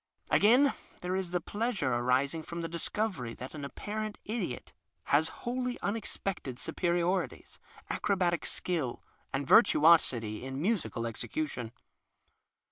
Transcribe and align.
Again, 0.31 0.73
there 1.01 1.15
is 1.15 1.29
the 1.29 1.39
pleasure 1.39 1.93
arising 1.93 2.41
from 2.41 2.61
the 2.61 2.67
discovery 2.67 3.35
that 3.35 3.53
an 3.53 3.63
apparent 3.63 4.19
idiot 4.25 4.73
has 5.03 5.29
wholly 5.45 5.79
unexpected 5.81 6.57
superiorities, 6.57 7.59
acrobatic 7.87 8.43
skill, 8.47 9.03
and 9.31 9.45
vir 9.45 9.61
tuosity 9.61 10.41
in 10.41 10.59
musical 10.59 11.05
execution. 11.05 11.71